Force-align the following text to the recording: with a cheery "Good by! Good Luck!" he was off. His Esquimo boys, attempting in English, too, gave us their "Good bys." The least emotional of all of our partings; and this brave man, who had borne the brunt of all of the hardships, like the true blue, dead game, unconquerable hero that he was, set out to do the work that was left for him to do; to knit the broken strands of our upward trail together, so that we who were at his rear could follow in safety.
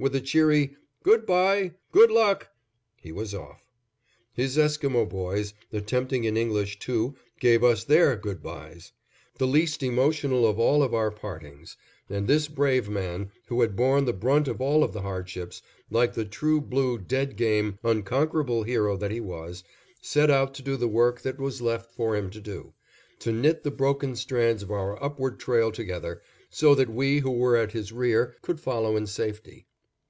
with 0.00 0.14
a 0.14 0.20
cheery 0.20 0.76
"Good 1.02 1.26
by! 1.26 1.72
Good 1.90 2.12
Luck!" 2.12 2.46
he 3.00 3.10
was 3.10 3.34
off. 3.34 3.66
His 4.32 4.56
Esquimo 4.56 5.04
boys, 5.04 5.54
attempting 5.72 6.22
in 6.22 6.36
English, 6.36 6.78
too, 6.78 7.16
gave 7.40 7.64
us 7.64 7.82
their 7.82 8.14
"Good 8.14 8.40
bys." 8.40 8.92
The 9.38 9.46
least 9.48 9.82
emotional 9.82 10.46
of 10.46 10.56
all 10.56 10.84
of 10.84 10.94
our 10.94 11.10
partings; 11.10 11.76
and 12.08 12.28
this 12.28 12.46
brave 12.46 12.88
man, 12.88 13.32
who 13.48 13.60
had 13.60 13.74
borne 13.74 14.04
the 14.04 14.12
brunt 14.12 14.46
of 14.46 14.60
all 14.60 14.84
of 14.84 14.92
the 14.92 15.02
hardships, 15.02 15.62
like 15.90 16.14
the 16.14 16.24
true 16.24 16.60
blue, 16.60 16.98
dead 16.98 17.34
game, 17.34 17.76
unconquerable 17.82 18.62
hero 18.62 18.96
that 18.96 19.10
he 19.10 19.20
was, 19.20 19.64
set 20.00 20.30
out 20.30 20.54
to 20.54 20.62
do 20.62 20.76
the 20.76 20.86
work 20.86 21.22
that 21.22 21.40
was 21.40 21.60
left 21.60 21.90
for 21.90 22.14
him 22.14 22.30
to 22.30 22.40
do; 22.40 22.72
to 23.18 23.32
knit 23.32 23.64
the 23.64 23.72
broken 23.72 24.14
strands 24.14 24.62
of 24.62 24.70
our 24.70 25.02
upward 25.02 25.40
trail 25.40 25.72
together, 25.72 26.22
so 26.50 26.72
that 26.76 26.88
we 26.88 27.18
who 27.18 27.32
were 27.32 27.56
at 27.56 27.72
his 27.72 27.90
rear 27.90 28.36
could 28.42 28.60
follow 28.60 28.96
in 28.96 29.04
safety. 29.04 29.64